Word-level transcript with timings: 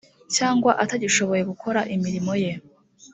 cyangwa 0.35 0.71
atagishoboye 0.83 1.41
gukora 1.51 1.79
imirimo 1.95 2.31
ye 2.43 2.51